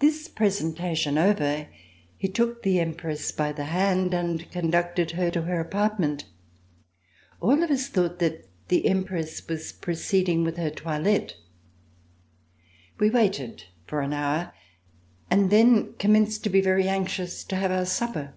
[0.00, 1.68] This presentation over,
[2.18, 6.26] he took the Empress by the hand and conducted her to her apartment.
[7.40, 11.36] All of us thought that the Empress was proceeding with her toi lette.
[12.98, 14.52] We waited for an hour
[15.30, 18.34] and then commenced to be very anxious to have our supper.